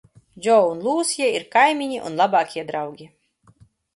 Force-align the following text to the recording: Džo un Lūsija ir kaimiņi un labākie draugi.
Džo 0.43 0.53
un 0.69 0.79
Lūsija 0.85 1.27
ir 1.39 1.43
kaimiņi 1.57 2.01
un 2.11 2.17
labākie 2.21 2.65
draugi. 2.71 3.09